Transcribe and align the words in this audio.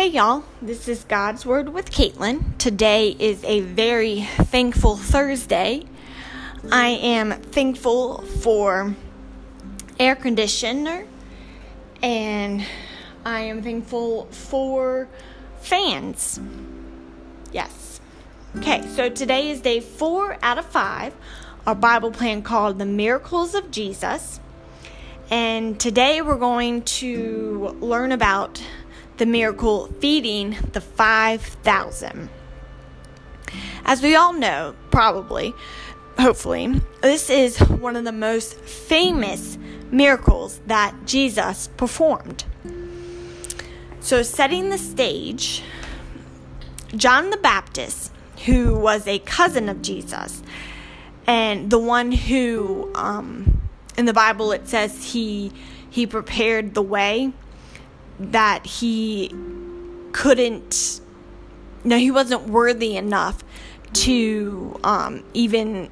Hey 0.00 0.08
y'all, 0.08 0.44
this 0.62 0.88
is 0.88 1.04
God's 1.04 1.44
Word 1.44 1.68
with 1.68 1.90
Caitlin. 1.90 2.56
Today 2.56 3.14
is 3.18 3.44
a 3.44 3.60
very 3.60 4.22
thankful 4.22 4.96
Thursday. 4.96 5.84
I 6.72 6.88
am 6.88 7.32
thankful 7.32 8.22
for 8.22 8.94
air 9.98 10.16
conditioner 10.16 11.04
and 12.02 12.64
I 13.26 13.40
am 13.40 13.62
thankful 13.62 14.24
for 14.30 15.06
fans. 15.60 16.40
Yes. 17.52 18.00
Okay, 18.56 18.80
so 18.96 19.10
today 19.10 19.50
is 19.50 19.60
day 19.60 19.80
four 19.80 20.38
out 20.40 20.56
of 20.56 20.64
five, 20.64 21.14
our 21.66 21.74
Bible 21.74 22.10
plan 22.10 22.40
called 22.40 22.78
The 22.78 22.86
Miracles 22.86 23.54
of 23.54 23.70
Jesus. 23.70 24.40
And 25.30 25.78
today 25.78 26.22
we're 26.22 26.38
going 26.38 26.84
to 26.84 27.76
learn 27.80 28.12
about 28.12 28.62
the 29.20 29.26
miracle 29.26 29.86
feeding 30.00 30.56
the 30.72 30.80
5,000. 30.80 32.30
As 33.84 34.00
we 34.00 34.16
all 34.16 34.32
know, 34.32 34.74
probably, 34.90 35.52
hopefully, 36.18 36.80
this 37.02 37.28
is 37.28 37.58
one 37.58 37.96
of 37.96 38.04
the 38.04 38.12
most 38.12 38.54
famous 38.54 39.58
miracles 39.90 40.58
that 40.68 40.94
Jesus 41.04 41.68
performed. 41.76 42.44
So, 44.00 44.22
setting 44.22 44.70
the 44.70 44.78
stage, 44.78 45.62
John 46.96 47.28
the 47.28 47.36
Baptist, 47.36 48.12
who 48.46 48.74
was 48.78 49.06
a 49.06 49.18
cousin 49.18 49.68
of 49.68 49.82
Jesus, 49.82 50.42
and 51.26 51.68
the 51.68 51.78
one 51.78 52.10
who, 52.10 52.90
um, 52.94 53.60
in 53.98 54.06
the 54.06 54.14
Bible, 54.14 54.52
it 54.52 54.66
says 54.66 55.12
he 55.12 55.52
he 55.90 56.06
prepared 56.06 56.72
the 56.72 56.82
way 56.82 57.32
that 58.20 58.66
he 58.66 59.34
couldn't 60.12 61.00
no 61.84 61.96
he 61.96 62.10
wasn't 62.10 62.42
worthy 62.48 62.96
enough 62.96 63.42
to 63.92 64.78
um, 64.84 65.24
even 65.34 65.90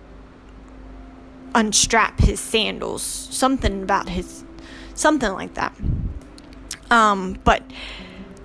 unstrap 1.54 2.20
his 2.20 2.38
sandals 2.38 3.02
something 3.02 3.82
about 3.82 4.08
his 4.08 4.44
something 4.94 5.32
like 5.32 5.54
that. 5.54 5.74
Um, 6.90 7.38
but 7.44 7.62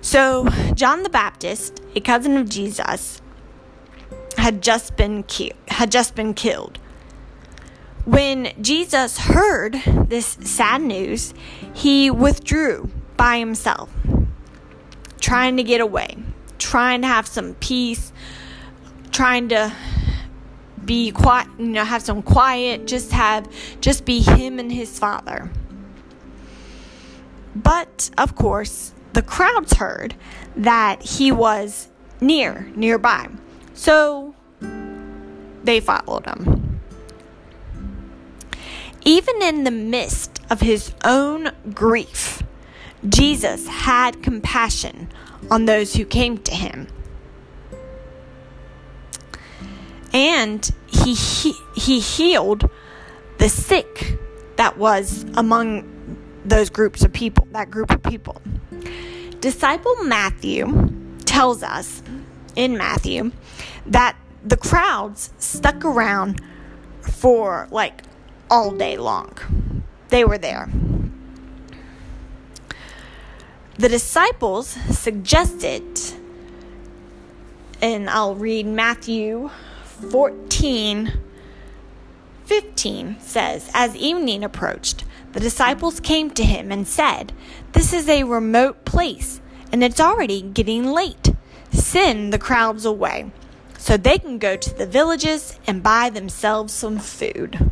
so 0.00 0.48
john 0.74 1.02
the 1.02 1.08
baptist 1.08 1.80
a 1.96 2.00
cousin 2.00 2.36
of 2.36 2.48
jesus 2.48 3.22
had 4.36 4.62
just 4.62 4.96
been 4.96 5.22
ki- 5.22 5.52
had 5.68 5.90
just 5.90 6.14
been 6.14 6.32
killed. 6.34 6.78
When 8.06 8.50
jesus 8.60 9.18
heard 9.18 9.74
this 10.08 10.38
sad 10.40 10.80
news 10.80 11.34
he 11.74 12.10
withdrew 12.10 12.90
by 13.16 13.38
himself, 13.38 13.90
trying 15.20 15.56
to 15.56 15.62
get 15.62 15.80
away, 15.80 16.16
trying 16.58 17.02
to 17.02 17.06
have 17.06 17.26
some 17.26 17.54
peace, 17.54 18.12
trying 19.10 19.48
to 19.48 19.72
be 20.84 21.10
quiet, 21.10 21.48
you 21.58 21.66
know, 21.66 21.84
have 21.84 22.02
some 22.02 22.22
quiet, 22.22 22.86
just 22.86 23.12
have, 23.12 23.48
just 23.80 24.04
be 24.04 24.20
him 24.20 24.58
and 24.58 24.70
his 24.70 24.98
father. 24.98 25.50
But 27.54 28.10
of 28.18 28.34
course, 28.34 28.92
the 29.12 29.22
crowds 29.22 29.74
heard 29.74 30.14
that 30.56 31.02
he 31.02 31.30
was 31.32 31.88
near, 32.20 32.70
nearby. 32.74 33.28
So 33.74 34.34
they 35.62 35.80
followed 35.80 36.26
him. 36.26 36.80
Even 39.04 39.42
in 39.42 39.64
the 39.64 39.70
midst 39.70 40.40
of 40.50 40.60
his 40.60 40.92
own 41.04 41.52
grief, 41.72 42.42
Jesus 43.08 43.66
had 43.68 44.22
compassion 44.22 45.08
on 45.50 45.66
those 45.66 45.94
who 45.94 46.04
came 46.04 46.38
to 46.38 46.54
him. 46.54 46.88
And 50.12 50.68
he, 50.86 51.14
he, 51.14 51.54
he 51.76 52.00
healed 52.00 52.70
the 53.38 53.48
sick 53.48 54.18
that 54.56 54.78
was 54.78 55.26
among 55.34 55.90
those 56.44 56.70
groups 56.70 57.02
of 57.02 57.12
people, 57.12 57.48
that 57.50 57.70
group 57.70 57.90
of 57.90 58.02
people. 58.02 58.40
Disciple 59.40 59.96
Matthew 60.04 60.92
tells 61.24 61.62
us 61.62 62.02
in 62.54 62.78
Matthew 62.78 63.32
that 63.86 64.16
the 64.44 64.56
crowds 64.56 65.32
stuck 65.38 65.84
around 65.84 66.40
for 67.00 67.66
like 67.70 68.02
all 68.50 68.70
day 68.70 68.96
long. 68.96 69.36
They 70.08 70.24
were 70.24 70.38
there 70.38 70.70
the 73.78 73.88
disciples 73.88 74.68
suggested, 74.68 75.82
and 77.80 78.08
I'll 78.08 78.34
read 78.34 78.66
Matthew 78.66 79.50
14 80.10 81.12
15 82.44 83.16
says, 83.20 83.70
As 83.72 83.96
evening 83.96 84.44
approached, 84.44 85.04
the 85.32 85.40
disciples 85.40 85.98
came 85.98 86.30
to 86.32 86.44
him 86.44 86.70
and 86.70 86.86
said, 86.86 87.32
This 87.72 87.92
is 87.92 88.08
a 88.08 88.24
remote 88.24 88.84
place, 88.84 89.40
and 89.72 89.82
it's 89.82 90.00
already 90.00 90.42
getting 90.42 90.92
late. 90.92 91.32
Send 91.72 92.32
the 92.32 92.38
crowds 92.38 92.84
away 92.84 93.30
so 93.78 93.96
they 93.96 94.18
can 94.18 94.38
go 94.38 94.56
to 94.56 94.74
the 94.74 94.86
villages 94.86 95.58
and 95.66 95.82
buy 95.82 96.10
themselves 96.10 96.72
some 96.72 96.98
food. 96.98 97.70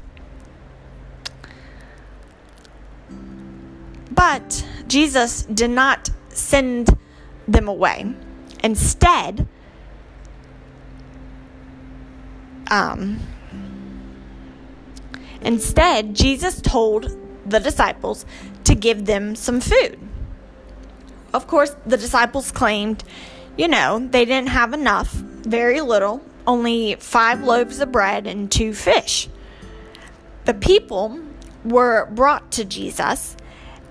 But 4.11 4.67
Jesus 4.93 5.45
did 5.45 5.71
not 5.71 6.11
send 6.29 6.99
them 7.49 7.67
away. 7.67 8.15
Instead, 8.63 9.49
um, 12.71 13.19
instead, 15.41 16.15
Jesus 16.15 16.61
told 16.61 17.17
the 17.47 17.59
disciples 17.59 18.27
to 18.65 18.75
give 18.75 19.07
them 19.07 19.35
some 19.35 19.63
food. 19.63 19.99
Of 21.33 21.47
course, 21.47 21.75
the 21.87 21.97
disciples 21.97 22.53
claimed, 22.53 23.03
you 23.57 23.69
know, 23.69 23.99
they 23.99 24.27
didn't 24.27 24.51
have 24.51 24.75
enough, 24.75 25.11
very 25.11 25.81
little, 25.81 26.21
only 26.47 26.97
five 26.97 27.43
loaves 27.43 27.81
of 27.81 27.91
bread 27.91 28.27
and 28.27 28.53
two 28.53 28.75
fish. 28.75 29.31
The 30.45 30.53
people 30.53 31.19
were 31.65 32.11
brought 32.11 32.53
to 32.53 32.67
Jesus, 32.67 33.39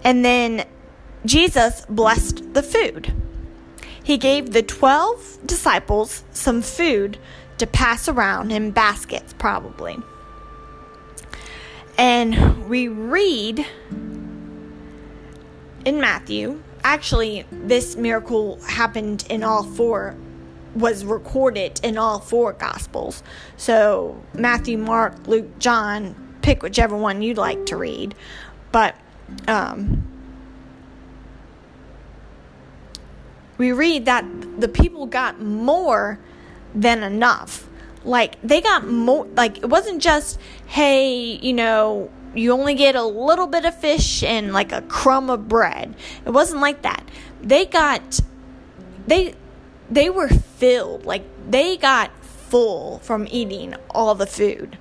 and 0.04 0.24
then 0.24 0.66
Jesus 1.26 1.86
blessed 1.88 2.54
the 2.54 2.64
food. 2.64 3.14
He 4.04 4.18
gave 4.18 4.52
the 4.52 4.64
12 4.64 5.40
disciples 5.46 6.24
some 6.32 6.62
food 6.62 7.18
to 7.60 7.68
pass 7.68 8.08
around 8.08 8.52
in 8.52 8.72
baskets, 8.72 9.34
probably. 9.38 9.98
And 11.98 12.68
we 12.68 12.88
read 12.88 13.66
in 15.86 16.02
Matthew, 16.02 16.62
actually, 16.84 17.46
this 17.52 17.96
miracle 17.96 18.60
happened 18.62 19.26
in 19.30 19.44
all 19.44 19.64
four, 19.64 20.16
was 20.74 21.06
recorded 21.06 21.80
in 21.84 21.98
all 21.98 22.20
four 22.20 22.54
Gospels. 22.54 23.22
So 23.58 24.20
Matthew, 24.34 24.80
Mark, 24.80 25.28
Luke, 25.28 25.60
John, 25.60 26.16
pick 26.42 26.64
whichever 26.64 26.98
one 26.98 27.22
you'd 27.22 27.38
like 27.38 27.68
to 27.68 27.78
read. 27.78 28.16
But, 28.72 28.96
um, 29.48 30.11
we 33.62 33.72
read 33.72 34.06
that 34.06 34.26
the 34.60 34.68
people 34.68 35.06
got 35.06 35.40
more 35.40 36.18
than 36.74 37.04
enough. 37.04 37.70
Like 38.04 38.42
they 38.42 38.60
got 38.60 38.88
more 38.88 39.28
like 39.36 39.60
it 39.60 39.70
wasn't 39.70 40.02
just 40.02 40.40
hey, 40.66 41.38
you 41.40 41.54
know, 41.54 42.10
you 42.34 42.54
only 42.54 42.74
get 42.74 42.96
a 42.96 43.04
little 43.04 43.46
bit 43.46 43.64
of 43.64 43.80
fish 43.80 44.24
and 44.24 44.52
like 44.52 44.72
a 44.72 44.82
crumb 44.82 45.30
of 45.30 45.48
bread. 45.48 45.94
It 46.26 46.32
wasn't 46.32 46.62
like 46.62 46.82
that. 46.82 47.08
They 47.40 47.68
got 47.68 48.22
they 49.06 49.36
they 49.92 50.10
were 50.10 50.30
filled. 50.30 51.06
Like 51.06 51.24
they 51.48 51.78
got 51.78 52.10
full 52.24 52.98
from 53.04 53.28
eating 53.30 53.76
all 53.92 54.16
the 54.16 54.26
food. 54.26 54.80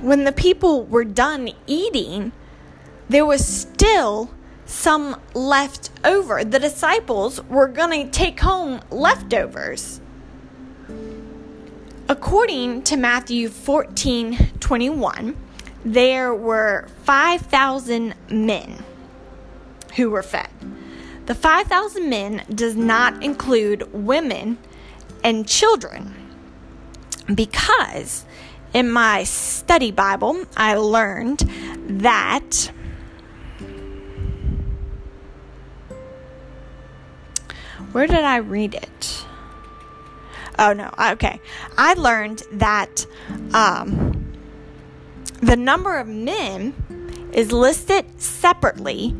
When 0.00 0.24
the 0.24 0.32
people 0.32 0.84
were 0.84 1.04
done 1.04 1.50
eating, 1.66 2.32
there 3.08 3.26
was 3.26 3.46
still 3.46 4.30
some 4.64 5.20
left 5.34 5.90
over. 6.04 6.44
The 6.44 6.58
disciples 6.58 7.42
were 7.44 7.68
going 7.68 8.04
to 8.04 8.10
take 8.10 8.40
home 8.40 8.80
leftovers. 8.90 10.00
According 12.08 12.82
to 12.84 12.96
Matthew 12.96 13.48
14 13.48 14.50
21, 14.60 15.36
there 15.84 16.34
were 16.34 16.88
5,000 17.04 18.14
men 18.30 18.84
who 19.96 20.10
were 20.10 20.22
fed. 20.22 20.48
The 21.26 21.34
5,000 21.34 22.08
men 22.08 22.44
does 22.54 22.76
not 22.76 23.22
include 23.22 23.92
women 23.92 24.58
and 25.24 25.48
children 25.48 26.14
because 27.32 28.24
in 28.72 28.90
my 28.90 29.24
study 29.24 29.90
Bible, 29.90 30.44
I 30.56 30.74
learned 30.74 31.40
that 32.00 32.70
where 37.92 38.06
did 38.06 38.24
I 38.24 38.36
read 38.36 38.74
it? 38.74 39.24
Oh 40.58 40.72
no, 40.72 40.90
okay. 41.12 41.40
I 41.76 41.94
learned 41.94 42.42
that 42.52 43.06
um, 43.52 44.32
the 45.42 45.56
number 45.56 45.96
of 45.98 46.08
men 46.08 46.74
is 47.32 47.52
listed 47.52 48.20
separately 48.20 49.14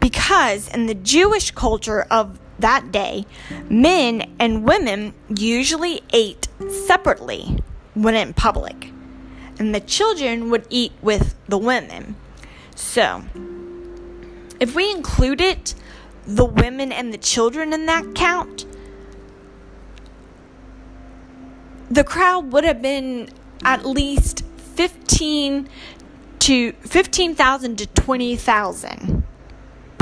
because 0.00 0.68
in 0.68 0.86
the 0.86 0.94
Jewish 0.94 1.52
culture 1.52 2.06
of 2.10 2.38
that 2.58 2.92
day, 2.92 3.26
men 3.68 4.34
and 4.38 4.64
women 4.64 5.14
usually 5.28 6.02
ate 6.12 6.48
separately 6.86 7.58
when 7.94 8.14
in 8.14 8.34
public, 8.34 8.90
and 9.58 9.74
the 9.74 9.80
children 9.80 10.50
would 10.50 10.66
eat 10.70 10.92
with 11.00 11.34
the 11.48 11.58
women. 11.58 12.16
So, 12.74 13.24
if 14.60 14.74
we 14.74 14.90
included 14.90 15.74
the 16.26 16.44
women 16.44 16.92
and 16.92 17.12
the 17.12 17.18
children 17.18 17.72
in 17.72 17.86
that 17.86 18.14
count, 18.14 18.64
the 21.90 22.04
crowd 22.04 22.52
would 22.52 22.64
have 22.64 22.80
been 22.80 23.28
at 23.64 23.84
least 23.84 24.44
15 24.74 25.68
to 26.40 26.72
15,000 26.72 27.78
to 27.78 27.86
20,000 27.86 29.24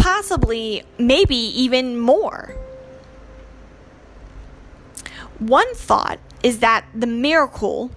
possibly, 0.02 0.82
maybe 0.98 1.36
even 1.36 1.96
more. 1.96 2.56
One 5.38 5.72
thought 5.76 6.18
is 6.42 6.58
that 6.58 6.84
the 6.92 7.06
miracle 7.06 7.92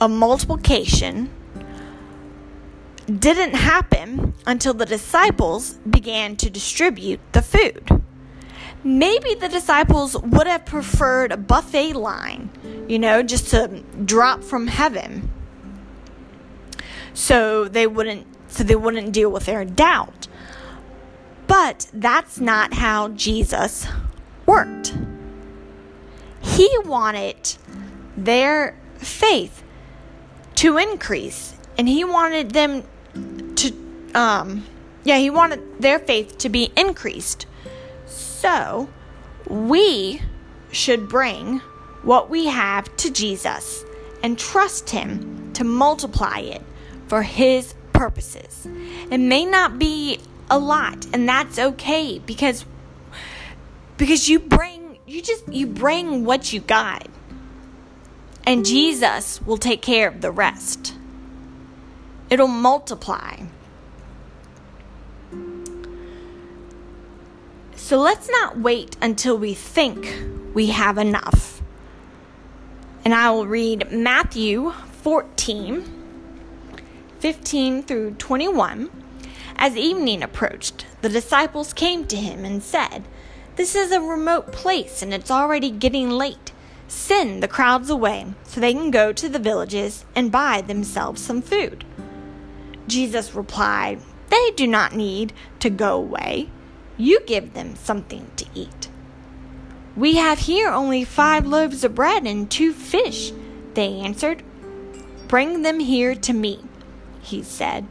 of 0.00 0.12
multiplication 0.12 1.30
didn't 3.08 3.54
happen 3.54 4.34
until 4.46 4.74
the 4.74 4.86
disciples 4.86 5.74
began 5.88 6.36
to 6.36 6.50
distribute 6.50 7.20
the 7.32 7.42
food. 7.42 8.02
Maybe 8.84 9.34
the 9.34 9.48
disciples 9.48 10.16
would 10.16 10.46
have 10.46 10.64
preferred 10.64 11.32
a 11.32 11.36
buffet 11.36 11.94
line, 11.94 12.50
you 12.88 12.98
know, 12.98 13.22
just 13.22 13.48
to 13.48 13.82
drop 14.04 14.44
from 14.44 14.66
heaven. 14.66 15.30
So 17.14 17.66
they 17.66 17.86
wouldn't 17.86 18.26
so 18.50 18.64
they 18.64 18.76
wouldn't 18.76 19.12
deal 19.12 19.30
with 19.30 19.46
their 19.46 19.64
doubt. 19.64 20.28
But 21.46 21.88
that's 21.92 22.40
not 22.40 22.74
how 22.74 23.08
Jesus 23.08 23.86
worked. 24.46 24.94
He 26.40 26.70
wanted 26.84 27.56
their 28.16 28.76
faith 28.96 29.62
to 30.56 30.76
increase, 30.76 31.54
and 31.76 31.88
he 31.88 32.04
wanted 32.04 32.52
them 32.52 32.84
um, 34.14 34.64
yeah, 35.04 35.18
he 35.18 35.30
wanted 35.30 35.80
their 35.80 35.98
faith 35.98 36.38
to 36.38 36.48
be 36.48 36.72
increased. 36.76 37.46
So, 38.06 38.88
we 39.48 40.20
should 40.70 41.08
bring 41.08 41.60
what 42.02 42.30
we 42.30 42.46
have 42.46 42.94
to 42.96 43.10
Jesus 43.10 43.84
and 44.22 44.38
trust 44.38 44.90
Him 44.90 45.52
to 45.54 45.64
multiply 45.64 46.40
it 46.40 46.62
for 47.06 47.22
His 47.22 47.74
purposes. 47.92 48.66
It 49.10 49.18
may 49.18 49.44
not 49.44 49.78
be 49.78 50.20
a 50.50 50.58
lot 50.58 51.06
and 51.12 51.28
that's 51.28 51.58
okay 51.58 52.18
because 52.20 52.64
because 53.96 54.28
you 54.28 54.38
bring 54.38 54.98
you 55.06 55.20
just 55.20 55.46
you 55.52 55.66
bring 55.66 56.24
what 56.24 56.52
you 56.52 56.60
got 56.60 57.06
and 58.46 58.64
Jesus 58.64 59.42
will 59.42 59.58
take 59.58 59.82
care 59.82 60.08
of 60.08 60.22
the 60.22 60.30
rest 60.30 60.94
it'll 62.30 62.48
multiply 62.48 63.36
so 67.88 67.96
let's 67.98 68.28
not 68.28 68.58
wait 68.58 68.98
until 69.00 69.38
we 69.38 69.54
think 69.54 70.14
we 70.52 70.66
have 70.66 70.98
enough 70.98 71.62
and 73.02 73.14
I 73.14 73.30
will 73.30 73.46
read 73.46 73.90
Matthew 73.90 74.72
14 75.00 75.84
15 77.18 77.82
through 77.82 78.10
21 78.10 78.90
as 79.56 79.74
evening 79.74 80.22
approached, 80.22 80.84
the 81.00 81.08
disciples 81.08 81.72
came 81.72 82.06
to 82.08 82.16
him 82.16 82.44
and 82.44 82.62
said, 82.62 83.04
This 83.56 83.74
is 83.74 83.90
a 83.90 84.02
remote 84.02 84.52
place 84.52 85.00
and 85.00 85.14
it's 85.14 85.30
already 85.30 85.70
getting 85.70 86.10
late. 86.10 86.52
Send 86.88 87.42
the 87.42 87.48
crowds 87.48 87.88
away 87.88 88.34
so 88.44 88.60
they 88.60 88.74
can 88.74 88.90
go 88.90 89.14
to 89.14 89.30
the 89.30 89.38
villages 89.38 90.04
and 90.14 90.30
buy 90.30 90.60
themselves 90.60 91.22
some 91.22 91.40
food. 91.40 91.86
Jesus 92.86 93.34
replied, 93.34 94.02
They 94.28 94.50
do 94.56 94.66
not 94.66 94.94
need 94.94 95.32
to 95.60 95.70
go 95.70 95.96
away. 95.96 96.50
You 96.98 97.20
give 97.26 97.54
them 97.54 97.76
something 97.76 98.30
to 98.36 98.44
eat. 98.54 98.88
We 99.96 100.16
have 100.16 100.40
here 100.40 100.68
only 100.68 101.04
five 101.04 101.46
loaves 101.46 101.82
of 101.84 101.94
bread 101.94 102.26
and 102.26 102.50
two 102.50 102.74
fish, 102.74 103.32
they 103.72 103.94
answered. 103.94 104.42
Bring 105.26 105.62
them 105.62 105.80
here 105.80 106.14
to 106.14 106.32
me, 106.34 106.64
he 107.22 107.42
said 107.42 107.86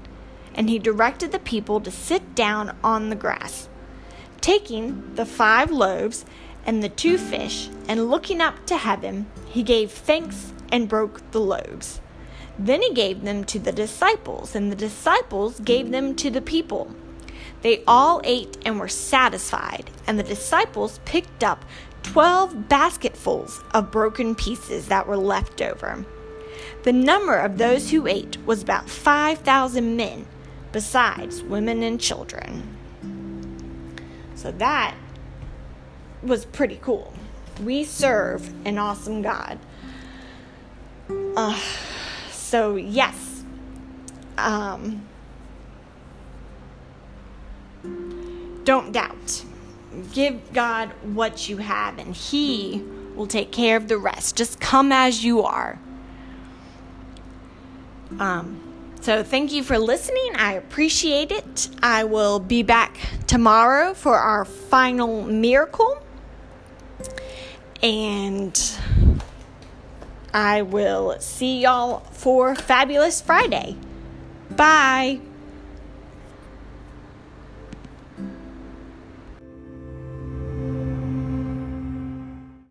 and 0.58 0.70
he 0.70 0.80
directed 0.80 1.32
the 1.32 1.40
people 1.40 1.80
to 1.80 1.92
sit 1.92 2.36
down 2.36 2.76
on 2.84 3.10
the 3.10 3.16
grass. 3.16 3.70
Taking 4.42 5.14
the 5.14 5.26
five 5.26 5.72
loaves 5.72 6.26
and 6.66 6.84
the 6.84 6.90
two 6.90 7.18
fish, 7.18 7.70
and 7.88 8.10
looking 8.10 8.42
up 8.42 8.66
to 8.66 8.76
heaven, 8.76 9.28
he 9.46 9.64
gave 9.64 9.92
thanks 9.92 10.52
and 10.70 10.90
broke 10.90 11.32
the 11.32 11.40
loaves. 11.40 12.02
Then 12.60 12.82
he 12.82 12.92
gave 12.92 13.24
them 13.24 13.46
to 13.46 13.60
the 13.60 13.72
disciples, 13.72 14.56
and 14.56 14.70
the 14.70 14.76
disciples 14.76 15.60
gave 15.60 15.92
them 15.92 16.16
to 16.16 16.30
the 16.30 16.42
people. 16.42 16.94
They 17.62 17.84
all 17.88 18.22
ate 18.24 18.58
and 18.66 18.80
were 18.80 18.88
satisfied, 18.88 19.90
and 20.06 20.18
the 20.18 20.24
disciples 20.24 21.00
picked 21.06 21.44
up 21.44 21.66
twelve 22.04 22.70
basketfuls 22.70 23.62
of 23.74 23.92
broken 23.92 24.36
pieces 24.36 24.88
that 24.88 25.08
were 25.08 25.18
left 25.18 25.62
over. 25.62 26.06
The 26.84 26.94
number 26.94 27.36
of 27.36 27.58
those 27.58 27.92
who 27.92 28.08
ate 28.08 28.38
was 28.46 28.62
about 28.62 28.90
five 28.90 29.40
thousand 29.40 29.98
men 29.98 30.26
besides 30.72 31.42
women 31.42 31.84
and 31.84 32.00
children. 32.00 32.78
So 34.36 34.52
that 34.52 34.96
was 36.22 36.46
pretty 36.46 36.80
cool. 36.82 37.14
We 37.64 37.84
serve 37.84 38.54
an 38.66 38.78
awesome 38.78 39.22
God. 39.22 39.60
Uh, 41.10 41.60
so, 42.32 42.76
yes. 42.76 43.44
Um, 44.38 45.08
don't 48.68 48.92
doubt. 48.92 49.46
Give 50.12 50.52
God 50.52 50.90
what 51.02 51.48
you 51.48 51.58
have, 51.58 51.98
and 51.98 52.14
He 52.14 52.84
will 53.16 53.26
take 53.26 53.52
care 53.52 53.78
of 53.78 53.88
the 53.88 53.98
rest. 53.98 54.36
Just 54.36 54.60
come 54.60 54.92
as 54.92 55.24
you 55.24 55.42
are. 55.42 55.80
Um, 58.20 58.62
so, 59.00 59.24
thank 59.24 59.54
you 59.54 59.64
for 59.64 59.80
listening. 59.80 60.36
I 60.36 60.54
appreciate 60.54 61.32
it. 61.32 61.70
I 61.82 62.04
will 62.04 62.40
be 62.40 62.62
back 62.62 63.00
tomorrow 63.26 63.94
for 63.94 64.18
our 64.18 64.44
final 64.44 65.24
miracle. 65.24 66.04
And 67.82 68.60
I 70.34 70.62
will 70.64 71.18
see 71.22 71.62
y'all 71.62 72.00
for 72.12 72.54
Fabulous 72.54 73.22
Friday. 73.22 73.78
Bye. 74.52 75.22